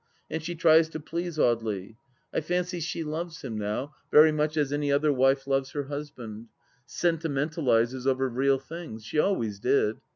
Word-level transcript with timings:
And 0.31 0.41
she 0.41 0.55
tries 0.55 0.89
to 0.89 0.99
please 0.99 1.37
Audely. 1.37 1.95
I 2.33 2.41
fancy 2.41 2.79
she 2.79 3.03
loves 3.03 3.43
him 3.43 3.55
now, 3.55 3.93
very 4.09 4.31
much 4.31 4.57
as 4.57 4.73
any 4.73 4.91
other 4.91 5.13
wife 5.13 5.45
loves 5.45 5.73
her 5.73 5.83
husband. 5.89 6.47
Sentimentalizes 6.87 8.07
over 8.07 8.27
real 8.27 8.57
things; 8.57 9.05
she 9.05 9.19
always 9.19 9.59
did. 9.59 9.97